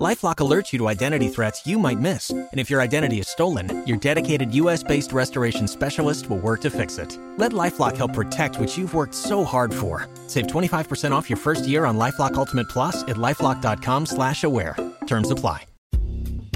[0.00, 3.86] LifeLock alerts you to identity threats you might miss, and if your identity is stolen,
[3.86, 7.18] your dedicated U.S.-based restoration specialist will work to fix it.
[7.36, 10.08] Let LifeLock help protect what you've worked so hard for.
[10.26, 14.74] Save 25% off your first year on LifeLock Ultimate Plus at lifeLock.com/slash-aware.
[15.06, 15.64] Terms apply.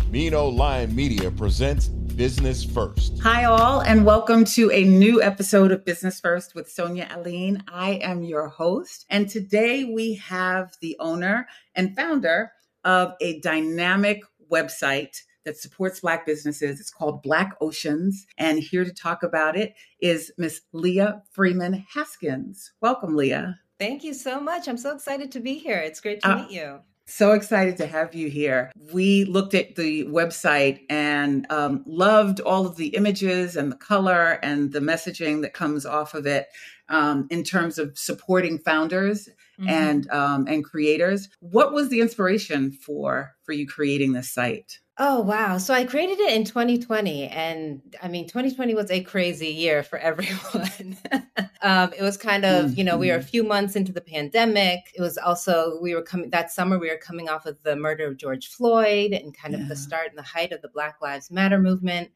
[0.08, 3.20] Mino Lion Media presents Business First.
[3.20, 7.62] Hi, all, and welcome to a new episode of Business First with Sonia Aline.
[7.68, 12.52] I am your host, and today we have the owner and founder
[12.84, 16.80] of a dynamic website that supports Black businesses.
[16.80, 18.26] It's called Black Oceans.
[18.38, 22.72] And here to talk about it is Miss Leah Freeman Haskins.
[22.80, 23.60] Welcome, Leah.
[23.78, 24.68] Thank you so much.
[24.68, 25.78] I'm so excited to be here.
[25.78, 26.80] It's great to uh, meet you.
[27.06, 28.72] So excited to have you here.
[28.92, 34.38] We looked at the website and um, loved all of the images and the color
[34.42, 36.46] and the messaging that comes off of it
[36.88, 39.68] um, in terms of supporting founders mm-hmm.
[39.68, 41.28] and um, and creators.
[41.40, 44.80] What was the inspiration for for you creating this site?
[44.96, 45.58] Oh, wow.
[45.58, 47.26] So I created it in 2020.
[47.26, 50.96] And I mean, 2020 was a crazy year for everyone.
[51.62, 52.78] um, it was kind of, mm-hmm.
[52.78, 53.26] you know, we were a mm-hmm.
[53.26, 54.92] few months into the pandemic.
[54.94, 58.06] It was also, we were coming, that summer, we were coming off of the murder
[58.06, 59.60] of George Floyd and kind yeah.
[59.60, 62.10] of the start and the height of the Black Lives Matter movement.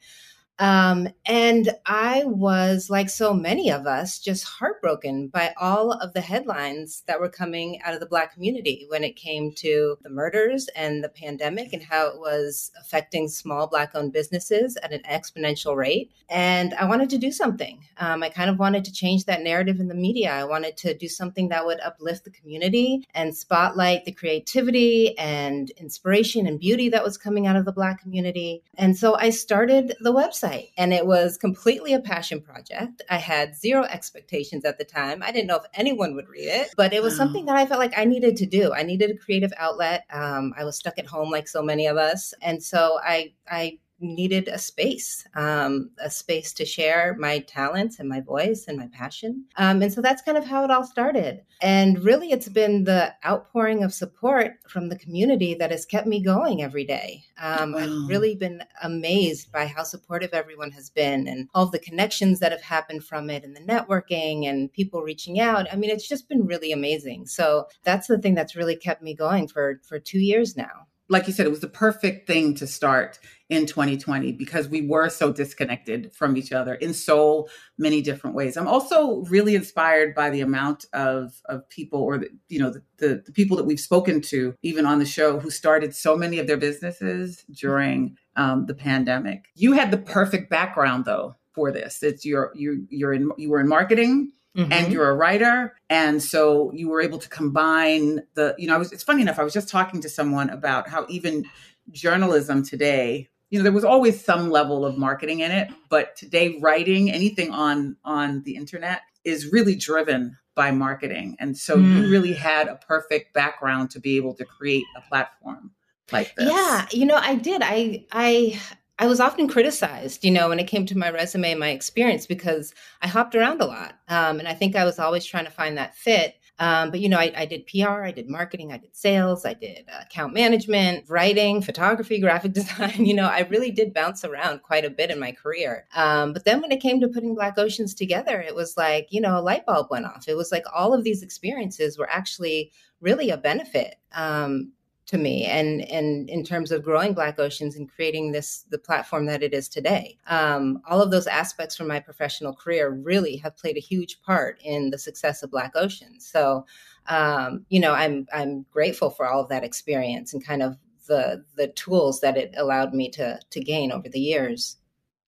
[0.59, 6.21] Um, and I was, like so many of us, just heartbroken by all of the
[6.21, 10.69] headlines that were coming out of the Black community when it came to the murders
[10.75, 15.77] and the pandemic and how it was affecting small Black owned businesses at an exponential
[15.77, 16.11] rate.
[16.29, 17.85] And I wanted to do something.
[17.99, 20.33] Um, I kind of wanted to change that narrative in the media.
[20.33, 25.71] I wanted to do something that would uplift the community and spotlight the creativity and
[25.71, 28.63] inspiration and beauty that was coming out of the Black community.
[28.77, 30.73] And so I started the website website.
[30.77, 33.03] And it was completely a passion project.
[33.11, 35.23] I had zero expectations at the time.
[35.23, 37.81] I didn't know if anyone would read it, but it was something that I felt
[37.81, 38.73] like I needed to do.
[38.73, 40.05] I needed a creative outlet.
[40.11, 42.35] Um, I was stuck at home like so many of us.
[42.43, 48.09] And so I, I needed a space, um, a space to share my talents and
[48.09, 49.45] my voice and my passion.
[49.57, 51.43] Um, and so that's kind of how it all started.
[51.61, 56.23] And really, it's been the outpouring of support from the community that has kept me
[56.23, 57.25] going every day.
[57.41, 57.79] Um, wow.
[57.79, 62.53] I've really been amazed by how supportive everyone has been and all the connections that
[62.53, 65.67] have happened from it and the networking and people reaching out.
[65.73, 67.27] I mean, it's just been really amazing.
[67.27, 71.27] So that's the thing that's really kept me going for, for two years now like
[71.27, 75.33] you said, it was the perfect thing to start in 2020 because we were so
[75.33, 77.49] disconnected from each other in so
[77.79, 78.57] many different ways.
[78.57, 82.83] I'm also really inspired by the amount of, of people or the, you know, the,
[82.99, 86.39] the, the people that we've spoken to, even on the show, who started so many
[86.39, 89.47] of their businesses during um, the pandemic.
[89.55, 92.03] You had the perfect background though for this.
[92.03, 94.73] It's your, you, you're in, you were in marketing Mm-hmm.
[94.73, 98.79] and you're a writer and so you were able to combine the you know I
[98.79, 101.45] was it's funny enough I was just talking to someone about how even
[101.93, 106.59] journalism today you know there was always some level of marketing in it but today
[106.61, 111.95] writing anything on on the internet is really driven by marketing and so mm.
[111.95, 115.71] you really had a perfect background to be able to create a platform
[116.11, 118.61] like this yeah you know i did i i
[119.01, 122.27] I was often criticized, you know, when it came to my resume, and my experience,
[122.27, 123.95] because I hopped around a lot.
[124.09, 126.35] Um, and I think I was always trying to find that fit.
[126.61, 129.55] Um, but, you know, I, I, did PR, I did marketing, I did sales, I
[129.55, 133.07] did account management, writing, photography, graphic design.
[133.07, 135.87] You know, I really did bounce around quite a bit in my career.
[135.95, 139.21] Um, but then when it came to putting Black Oceans together, it was like, you
[139.21, 140.27] know, a light bulb went off.
[140.27, 144.73] It was like all of these experiences were actually really a benefit um,
[145.09, 145.45] to me.
[145.47, 149.53] And and in terms of growing black oceans and creating this the platform that it
[149.53, 153.81] is today um, all of those aspects from my professional career really have played a
[153.81, 156.27] huge part in the success of black oceans.
[156.27, 156.65] So
[157.07, 160.77] um, you know i'm i'm grateful for all of that experience and kind of
[161.09, 164.77] the the tools that it allowed me to to gain over the years.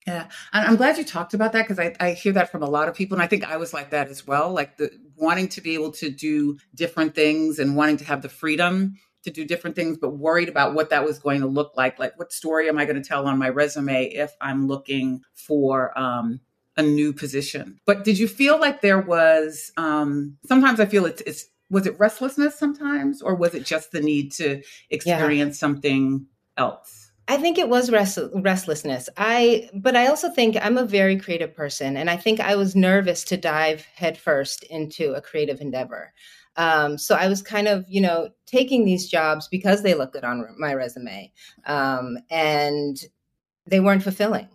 [0.06, 2.88] Yeah, I'm glad you talked about that because I, I hear that from a lot
[2.88, 4.50] of people, and I think I was like that as well.
[4.50, 8.28] Like the wanting to be able to do different things and wanting to have the
[8.28, 11.99] freedom to do different things, but worried about what that was going to look like.
[11.99, 15.96] Like, what story am I going to tell on my resume if I'm looking for
[15.99, 16.40] um,
[16.76, 17.81] a new position?
[17.84, 19.72] But did you feel like there was?
[19.76, 24.00] Um, sometimes I feel it's, it's was it restlessness sometimes, or was it just the
[24.00, 25.61] need to experience yeah.
[25.61, 26.26] something
[26.56, 27.11] else?
[27.28, 29.08] I think it was rest- restlessness.
[29.17, 32.75] I, but I also think I'm a very creative person, and I think I was
[32.75, 36.12] nervous to dive headfirst into a creative endeavor.
[36.60, 40.24] Um, so I was kind of, you know, taking these jobs because they look good
[40.24, 41.32] on my resume,
[41.64, 43.02] um, and
[43.66, 44.46] they weren't fulfilling.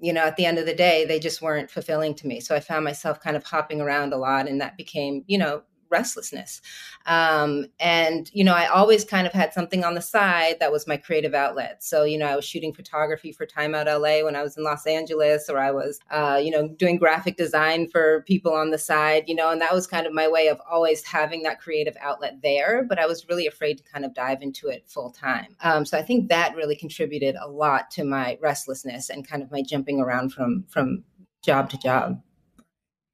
[0.00, 2.40] You know, at the end of the day, they just weren't fulfilling to me.
[2.40, 5.62] So I found myself kind of hopping around a lot, and that became, you know,
[5.92, 6.60] restlessness.
[7.06, 10.88] Um, and, you know, I always kind of had something on the side that was
[10.88, 11.84] my creative outlet.
[11.84, 14.64] So, you know, I was shooting photography for Time Out LA when I was in
[14.64, 18.78] Los Angeles, or I was, uh, you know, doing graphic design for people on the
[18.78, 21.96] side, you know, and that was kind of my way of always having that creative
[22.00, 22.84] outlet there.
[22.88, 25.56] But I was really afraid to kind of dive into it full time.
[25.60, 29.50] Um, so I think that really contributed a lot to my restlessness and kind of
[29.50, 31.04] my jumping around from from
[31.42, 32.22] job to job.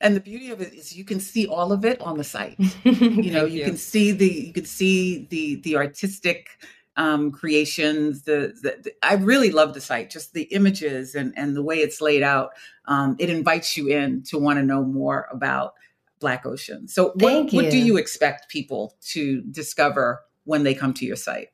[0.00, 2.56] And the beauty of it is you can see all of it on the site.
[2.84, 6.50] you know, you, you, can see the you can see the the artistic
[6.96, 8.22] um, creations.
[8.22, 11.78] The, the, the, I really love the site, just the images and and the way
[11.78, 12.50] it's laid out.
[12.86, 15.74] Um, it invites you in to want to know more about
[16.20, 16.88] Black Ocean.
[16.88, 21.48] So, what, what do you expect people to discover when they come to your site?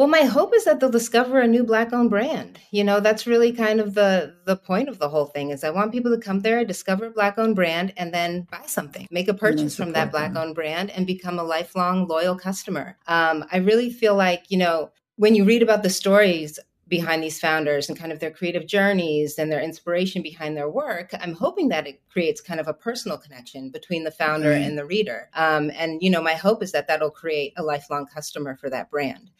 [0.00, 2.58] Well, my hope is that they'll discover a new black owned brand.
[2.70, 5.68] You know, that's really kind of the the point of the whole thing is I
[5.68, 9.28] want people to come there, discover a black owned brand and then buy something, make
[9.28, 12.96] a purchase from that black owned brand and become a lifelong loyal customer.
[13.08, 16.58] Um, I really feel like, you know, when you read about the stories
[16.88, 21.10] behind these founders and kind of their creative journeys and their inspiration behind their work,
[21.20, 24.66] I'm hoping that it creates kind of a personal connection between the founder mm-hmm.
[24.66, 25.28] and the reader.
[25.34, 28.90] Um, and you know, my hope is that that'll create a lifelong customer for that
[28.90, 29.30] brand.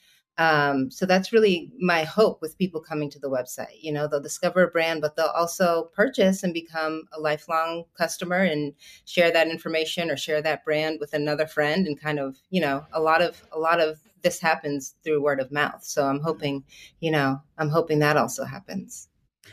[0.40, 3.76] Um, so that's really my hope with people coming to the website.
[3.82, 8.38] You know, they'll discover a brand, but they'll also purchase and become a lifelong customer
[8.38, 8.72] and
[9.04, 11.86] share that information or share that brand with another friend.
[11.86, 15.40] And kind of, you know, a lot of a lot of this happens through word
[15.40, 15.84] of mouth.
[15.84, 16.64] So I'm hoping,
[17.00, 19.08] you know, I'm hoping that also happens.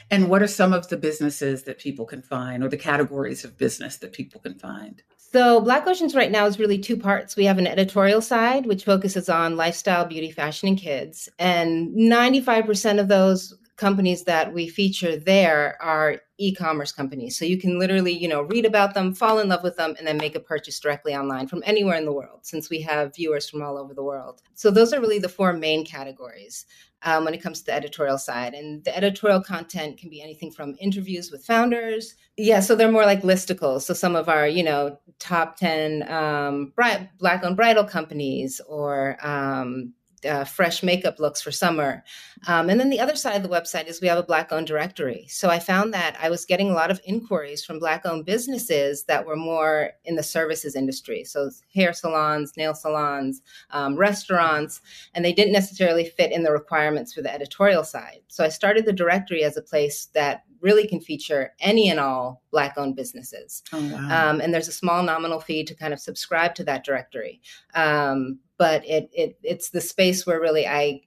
[0.10, 3.58] And what are some of the businesses that people can find or the categories of
[3.58, 5.04] business that people can find?
[5.34, 7.36] So, Black Oceans right now is really two parts.
[7.36, 11.28] We have an editorial side, which focuses on lifestyle, beauty, fashion, and kids.
[11.38, 17.38] And 95% of those companies that we feature there are e-commerce companies.
[17.38, 20.08] So you can literally, you know, read about them, fall in love with them, and
[20.08, 23.50] then make a purchase directly online from anywhere in the world, since we have viewers
[23.50, 24.42] from all over the world.
[24.56, 26.66] So those are really the four main categories
[27.04, 28.54] um, when it comes to the editorial side.
[28.54, 32.16] And the editorial content can be anything from interviews with founders.
[32.38, 33.84] Yeah, so they're more like listicles.
[33.84, 39.94] So some of our, you know, top 10 um, black owned bridal companies or um,
[40.26, 42.04] uh, fresh makeup looks for summer.
[42.48, 44.68] Um, and then the other side of the website is we have a Black owned
[44.68, 45.26] directory.
[45.30, 49.04] So I found that I was getting a lot of inquiries from Black owned businesses
[49.06, 51.24] that were more in the services industry.
[51.24, 53.42] So hair salons, nail salons,
[53.72, 54.82] um, restaurants,
[55.14, 58.22] and they didn't necessarily fit in the requirements for the editorial side.
[58.28, 62.44] So I started the directory as a place that really can feature any and all
[62.52, 63.64] Black owned businesses.
[63.74, 64.30] Oh, wow.
[64.30, 67.42] um, and there's a small nominal fee to kind of subscribe to that directory.
[67.74, 71.02] Um, but it, it it's the space where really I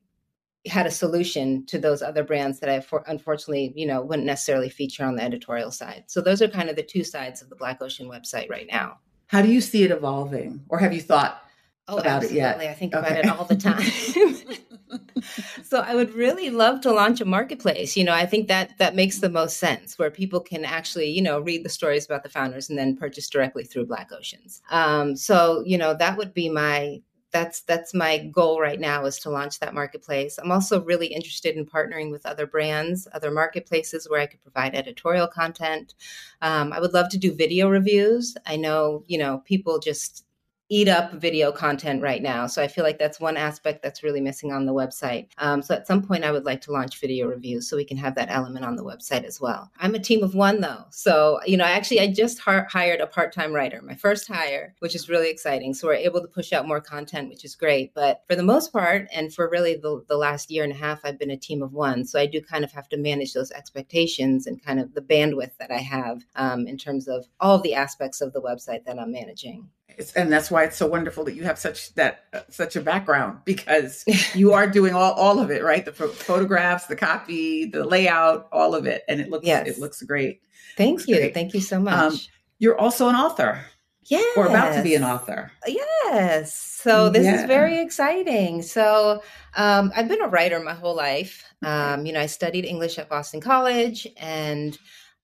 [0.66, 4.68] had a solution to those other brands that I for, unfortunately, you know, wouldn't necessarily
[4.68, 6.04] feature on the editorial side.
[6.06, 8.98] So those are kind of the two sides of the Black Ocean website right now.
[9.26, 11.42] How do you see it evolving, or have you thought
[11.88, 12.38] oh, about absolutely.
[12.38, 12.60] it yet?
[12.60, 13.06] I think okay.
[13.06, 14.56] about it all the time.
[15.62, 17.96] so I would really love to launch a marketplace.
[17.96, 21.22] You know, I think that that makes the most sense, where people can actually, you
[21.22, 24.62] know, read the stories about the founders and then purchase directly through Black Oceans.
[24.70, 27.00] Um, so you know, that would be my
[27.32, 30.38] that's that's my goal right now is to launch that marketplace.
[30.38, 34.74] I'm also really interested in partnering with other brands, other marketplaces where I could provide
[34.74, 35.94] editorial content.
[36.42, 38.36] Um, I would love to do video reviews.
[38.46, 40.24] I know you know people just
[40.70, 42.46] eat up video content right now.
[42.46, 45.28] So I feel like that's one aspect that's really missing on the website.
[45.38, 47.96] Um, so at some point, I would like to launch video reviews so we can
[47.96, 49.68] have that element on the website as well.
[49.78, 50.84] I'm a team of one though.
[50.90, 54.94] So, you know, actually, I just hired a part time writer, my first hire, which
[54.94, 55.74] is really exciting.
[55.74, 57.92] So we're able to push out more content, which is great.
[57.92, 61.00] But for the most part, and for really the, the last year and a half,
[61.02, 62.04] I've been a team of one.
[62.04, 65.56] So I do kind of have to manage those expectations and kind of the bandwidth
[65.58, 69.10] that I have um, in terms of all the aspects of the website that I'm
[69.10, 69.68] managing.
[69.98, 72.80] It's, and that's why it's so wonderful that you have such that uh, such a
[72.80, 74.04] background because
[74.34, 75.84] you are doing all, all of it right?
[75.84, 79.66] The photographs the copy the layout all of it and it looks yes.
[79.66, 80.42] it looks great.
[80.76, 81.16] Thank looks you.
[81.16, 81.34] great.
[81.34, 82.12] thank you so um, much.
[82.12, 82.18] um,
[82.58, 83.64] you're also an author.
[84.04, 85.52] Yeah or about to be an author.
[85.66, 86.54] Yes.
[86.54, 87.40] So this yeah.
[87.40, 88.62] is very exciting.
[88.62, 89.22] So
[89.54, 91.44] um, i've been a writer my whole life.
[91.62, 94.78] Um, you know i studied english at boston college and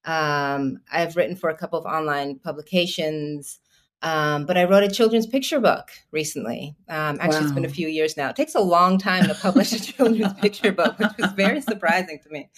[0.05, 3.61] um, i've written for a couple of online publications
[4.07, 6.77] um, but I wrote a children's picture book recently.
[6.89, 7.43] Um, actually, wow.
[7.43, 8.29] it's been a few years now.
[8.29, 12.21] It takes a long time to publish a children's picture book, which was very surprising
[12.23, 12.49] to me.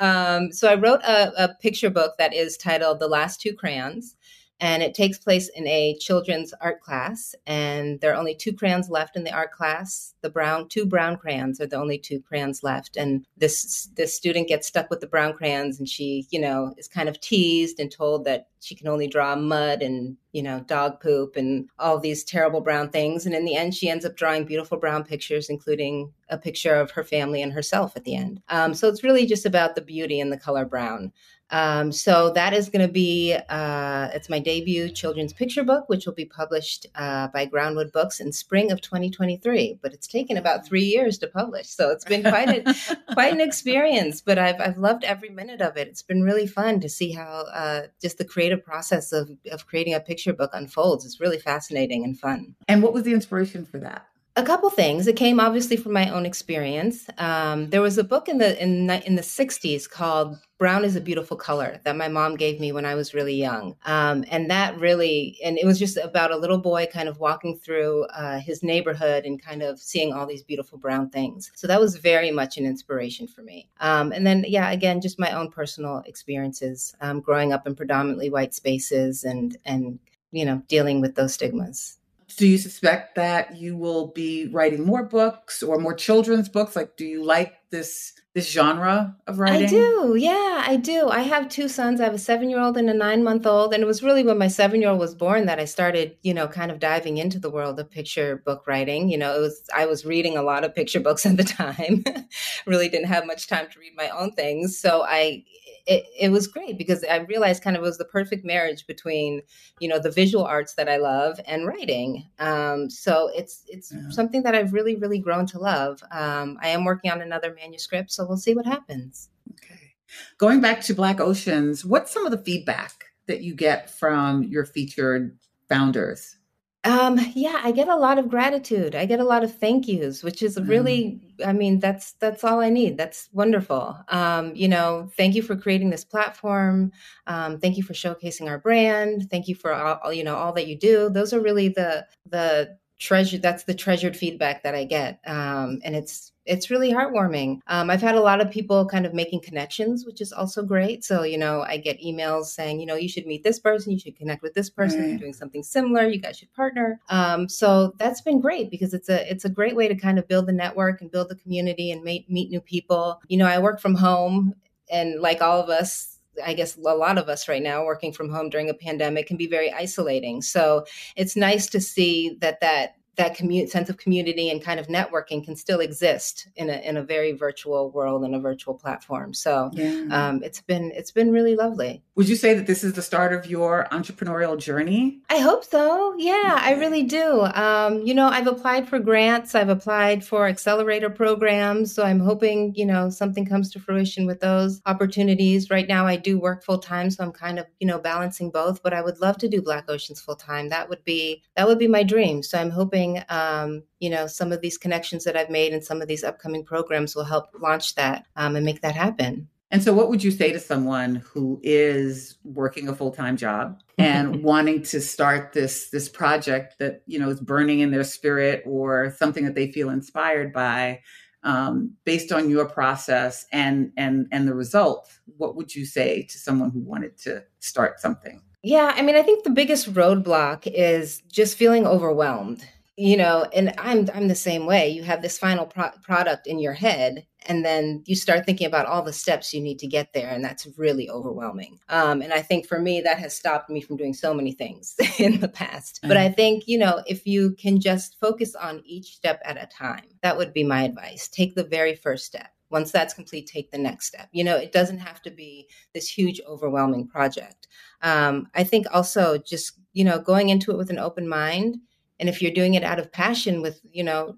[0.00, 4.16] Um, so I wrote a, a, picture book that is titled "The Last Two Crayons,"
[4.60, 7.34] and it takes place in a children's art class.
[7.46, 10.14] And there are only two crayons left in the art class.
[10.20, 12.96] The brown, two brown crayons are the only two crayons left.
[12.96, 16.88] And this this student gets stuck with the brown crayons, and she, you know, is
[16.88, 21.00] kind of teased and told that she can only draw mud and you know dog
[21.00, 23.26] poop and all these terrible brown things.
[23.26, 26.90] And in the end, she ends up drawing beautiful brown pictures, including a picture of
[26.92, 28.42] her family and herself at the end.
[28.48, 31.12] Um, so it's really just about the beauty in the color brown.
[31.50, 36.04] Um, so that is going to be uh, it's my debut children's picture book, which
[36.04, 39.78] will be published uh, by Groundwood Books in spring of 2023.
[39.80, 43.40] But it's taken about three years to publish, so it's been quite a, quite an
[43.40, 44.20] experience.
[44.20, 45.88] But I've I've loved every minute of it.
[45.88, 49.94] It's been really fun to see how uh, just the creative process of of creating
[49.94, 51.04] a picture book unfolds.
[51.04, 52.54] It's really fascinating and fun.
[52.66, 54.06] And what was the inspiration for that?
[54.38, 55.08] A couple things.
[55.08, 57.06] It came obviously from my own experience.
[57.18, 61.00] Um, there was a book in the in in the '60s called "Brown is a
[61.00, 64.78] Beautiful Color" that my mom gave me when I was really young, um, and that
[64.78, 68.62] really and it was just about a little boy kind of walking through uh, his
[68.62, 71.50] neighborhood and kind of seeing all these beautiful brown things.
[71.56, 73.68] So that was very much an inspiration for me.
[73.80, 78.30] Um, and then yeah, again, just my own personal experiences um, growing up in predominantly
[78.30, 79.98] white spaces and and
[80.30, 81.98] you know dealing with those stigmas
[82.38, 86.76] do you suspect that you will be writing more books or more children's books?
[86.76, 89.66] Like do you like this this genre of writing?
[89.66, 90.14] i do.
[90.16, 91.08] Yeah i do.
[91.08, 92.00] I have two sons.
[92.00, 94.22] I have a seven year old and a nine month old and it was really
[94.22, 97.18] when my seven year old was born that i started you know kind of diving
[97.18, 99.08] into the world of picture book writing.
[99.10, 102.04] You know it was i was reading a lot of picture books at the time.
[102.66, 104.78] Really didn't have much time to read my own things.
[104.78, 105.44] So i
[105.88, 109.40] it, it was great because I realized kind of it was the perfect marriage between,
[109.80, 112.26] you know, the visual arts that I love and writing.
[112.38, 114.10] Um, so it's it's yeah.
[114.10, 116.02] something that I've really really grown to love.
[116.10, 119.30] Um, I am working on another manuscript, so we'll see what happens.
[119.54, 119.94] Okay,
[120.36, 124.66] going back to Black Oceans, what's some of the feedback that you get from your
[124.66, 126.37] featured founders?
[126.84, 128.94] Um, yeah, I get a lot of gratitude.
[128.94, 131.46] I get a lot of thank yous, which is really, mm.
[131.46, 132.96] I mean, that's that's all I need.
[132.96, 133.98] That's wonderful.
[134.08, 136.92] Um, you know, thank you for creating this platform.
[137.26, 139.28] Um, thank you for showcasing our brand.
[139.28, 141.10] Thank you for all, you know all that you do.
[141.10, 143.38] Those are really the the treasure.
[143.38, 147.60] That's the treasured feedback that I get, um, and it's it's really heartwarming.
[147.66, 151.04] Um, I've had a lot of people kind of making connections, which is also great.
[151.04, 153.98] So, you know, I get emails saying, you know, you should meet this person, you
[153.98, 155.08] should connect with this person, right.
[155.10, 157.00] you're doing something similar, you guys should partner.
[157.10, 160.26] Um, so that's been great because it's a it's a great way to kind of
[160.26, 163.20] build the network and build the community and meet meet new people.
[163.28, 164.54] You know, I work from home,
[164.90, 168.30] and like all of us, I guess a lot of us right now working from
[168.30, 170.40] home during a pandemic can be very isolating.
[170.40, 174.86] So it's nice to see that that that commu- sense of community and kind of
[174.86, 179.34] networking can still exist in a in a very virtual world and a virtual platform.
[179.34, 180.06] So yeah.
[180.10, 182.02] um, it's been it's been really lovely.
[182.14, 185.20] Would you say that this is the start of your entrepreneurial journey?
[185.28, 186.14] I hope so.
[186.16, 186.66] Yeah, okay.
[186.66, 187.42] I really do.
[187.54, 189.54] Um, you know, I've applied for grants.
[189.54, 191.94] I've applied for accelerator programs.
[191.94, 195.70] So I'm hoping you know something comes to fruition with those opportunities.
[195.70, 198.82] Right now, I do work full time, so I'm kind of you know balancing both.
[198.82, 200.68] But I would love to do Black Oceans full time.
[200.68, 202.44] That would be that would be my dream.
[202.44, 206.02] So I'm hoping um, you know, some of these connections that I've made and some
[206.02, 209.48] of these upcoming programs will help launch that um, and make that happen.
[209.70, 213.80] And so, what would you say to someone who is working a full time job
[213.98, 218.62] and wanting to start this this project that you know is burning in their spirit
[218.66, 221.00] or something that they feel inspired by,
[221.42, 225.10] um, based on your process and and and the result?
[225.36, 228.40] What would you say to someone who wanted to start something?
[228.62, 232.66] Yeah, I mean, I think the biggest roadblock is just feeling overwhelmed
[232.98, 234.88] you know and i'm i'm the same way.
[234.88, 238.86] You have this final pro- product in your head and then you start thinking about
[238.86, 241.78] all the steps you need to get there and that's really overwhelming.
[241.88, 244.96] Um, and i think for me that has stopped me from doing so many things
[245.18, 246.00] in the past.
[246.02, 249.66] But i think you know if you can just focus on each step at a
[249.66, 251.28] time that would be my advice.
[251.28, 252.48] Take the very first step.
[252.70, 254.28] Once that's complete take the next step.
[254.32, 257.68] You know it doesn't have to be this huge overwhelming project.
[258.02, 261.78] Um, i think also just you know going into it with an open mind
[262.20, 264.36] and if you're doing it out of passion with you know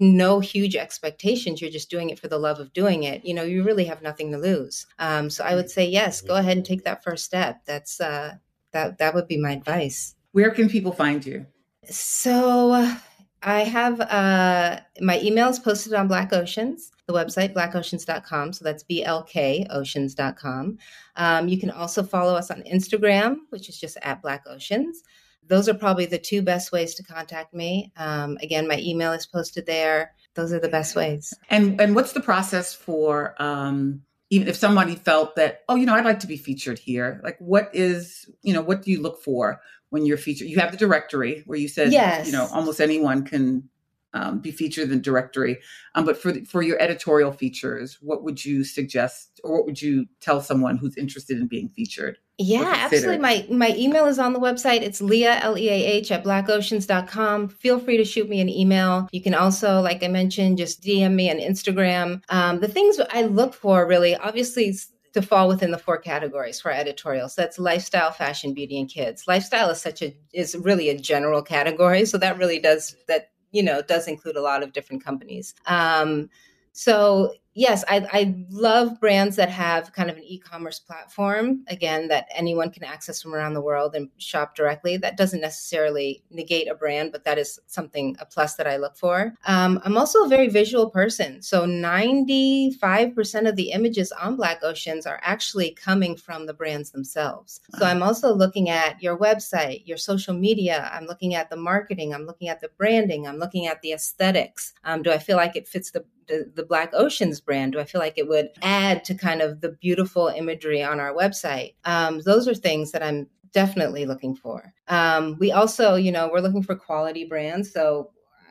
[0.00, 3.42] no huge expectations you're just doing it for the love of doing it you know
[3.42, 4.86] you really have nothing to lose.
[4.98, 7.60] Um, so i would say yes go ahead and take that first step.
[7.66, 8.34] That's uh,
[8.72, 10.14] that that would be my advice.
[10.32, 11.46] Where can people find you?
[11.88, 12.96] So
[13.44, 18.82] i have uh, my email is posted on black oceans the website blackoceans.com so that's
[18.84, 20.78] blk oceans.com
[21.16, 25.02] um, you can also follow us on instagram which is just at black oceans
[25.48, 27.92] those are probably the two best ways to contact me.
[27.96, 30.12] Um, again, my email is posted there.
[30.34, 31.32] Those are the best ways.
[31.50, 35.94] And and what's the process for um, even if somebody felt that, oh, you know,
[35.94, 39.22] I'd like to be featured here, like what is, you know, what do you look
[39.22, 39.60] for
[39.90, 40.48] when you're featured?
[40.48, 42.26] You have the directory where you said, yes.
[42.26, 43.68] you know, almost anyone can
[44.14, 45.58] um, be featured in the directory.
[45.94, 49.82] Um, but for the, for your editorial features, what would you suggest, or what would
[49.82, 52.16] you tell someone who's interested in being featured?
[52.38, 53.18] Yeah, absolutely.
[53.18, 54.82] My my email is on the website.
[54.82, 57.48] It's Leah L E A H at blackoceans.com.
[57.48, 59.08] Feel free to shoot me an email.
[59.12, 62.22] You can also, like I mentioned, just DM me on Instagram.
[62.30, 64.74] Um, the things I look for really, obviously,
[65.12, 67.36] to fall within the four categories for editorials.
[67.36, 69.28] That's lifestyle, fashion, beauty, and kids.
[69.28, 73.62] Lifestyle is such a is really a general category, so that really does that you
[73.62, 75.54] know it does include a lot of different companies.
[75.66, 76.30] Um,
[76.74, 82.26] so yes, I, I love brands that have kind of an e-commerce platform again that
[82.34, 84.96] anyone can access from around the world and shop directly.
[84.96, 88.96] That doesn't necessarily negate a brand, but that is something a plus that I look
[88.96, 89.34] for.
[89.46, 95.06] Um, I'm also a very visual person, so 95% of the images on Black Oceans
[95.06, 97.60] are actually coming from the brands themselves.
[97.78, 100.90] So I'm also looking at your website, your social media.
[100.92, 102.12] I'm looking at the marketing.
[102.12, 103.26] I'm looking at the branding.
[103.26, 104.72] I'm looking at the aesthetics.
[104.84, 107.72] Um, do I feel like it fits the the, Black Oceans brand?
[107.72, 111.14] Do I feel like it would add to kind of the beautiful imagery on our
[111.14, 111.74] website?
[111.84, 114.72] Um, those are things that I'm definitely looking for.
[114.88, 117.72] Um, we also, you know, we're looking for quality brands.
[117.72, 118.10] So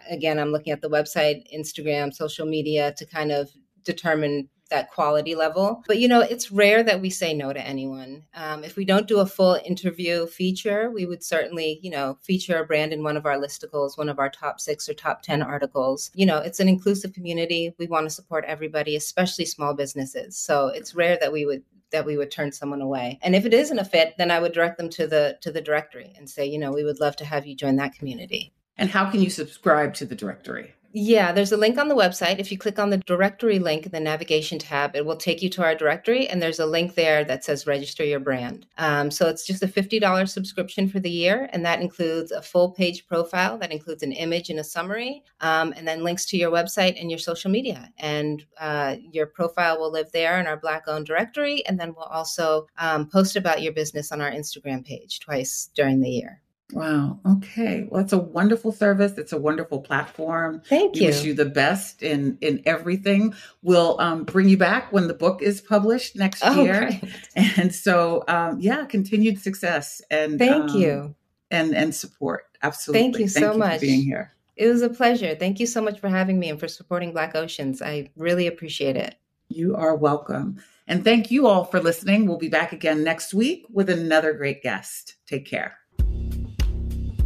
[0.09, 3.49] again, I'm looking at the website, Instagram, social media to kind of
[3.83, 5.83] determine that quality level.
[5.87, 8.23] But you know, it's rare that we say no to anyone.
[8.33, 12.57] Um, if we don't do a full interview feature, we would certainly, you know, feature
[12.57, 15.41] a brand in one of our listicles, one of our top six or top 10
[15.41, 16.11] articles.
[16.15, 17.73] You know, it's an inclusive community.
[17.77, 20.37] We want to support everybody, especially small businesses.
[20.37, 23.19] So it's rare that we would that we would turn someone away.
[23.21, 25.61] And if it isn't a fit, then I would direct them to the to the
[25.61, 28.51] directory and say, you know, we would love to have you join that community.
[28.75, 30.73] And how can you subscribe to the directory?
[30.95, 32.37] Yeah, there's a link on the website.
[32.37, 35.49] If you click on the directory link in the navigation tab, it will take you
[35.49, 38.67] to our directory, and there's a link there that says register your brand.
[38.77, 42.73] Um, so it's just a $50 subscription for the year, and that includes a full
[42.73, 46.51] page profile, that includes an image and a summary, um, and then links to your
[46.51, 47.89] website and your social media.
[47.97, 52.05] And uh, your profile will live there in our Black owned directory, and then we'll
[52.05, 56.42] also um, post about your business on our Instagram page twice during the year.
[56.73, 57.19] Wow.
[57.25, 57.87] Okay.
[57.89, 59.17] Well, it's a wonderful service.
[59.17, 60.61] It's a wonderful platform.
[60.67, 61.07] Thank we you.
[61.07, 63.33] Wish you the best in in everything.
[63.61, 66.99] We'll um, bring you back when the book is published next oh, year.
[66.99, 67.03] Great.
[67.57, 71.15] And so, um, yeah, continued success and thank um, you
[71.51, 72.45] and and support.
[72.63, 73.01] Absolutely.
[73.01, 74.33] Thank you so you much for being here.
[74.55, 75.35] It was a pleasure.
[75.35, 77.81] Thank you so much for having me and for supporting Black Oceans.
[77.81, 79.15] I really appreciate it.
[79.49, 80.61] You are welcome.
[80.87, 82.27] And thank you all for listening.
[82.27, 85.15] We'll be back again next week with another great guest.
[85.27, 85.77] Take care.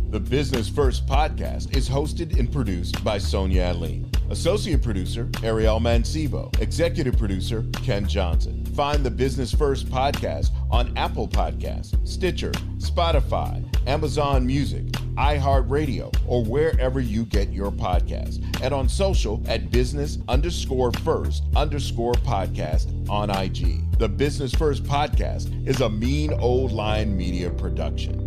[0.09, 4.09] The Business First podcast is hosted and produced by Sonia Aline.
[4.29, 6.57] Associate producer, Ariel Mancibo.
[6.61, 8.63] Executive producer, Ken Johnson.
[8.67, 14.85] Find the Business First podcast on Apple Podcasts, Stitcher, Spotify, Amazon Music,
[15.17, 18.41] iHeartRadio, or wherever you get your podcasts.
[18.63, 23.99] And on social at business underscore first underscore podcast on IG.
[23.99, 28.26] The Business First podcast is a mean old line media production.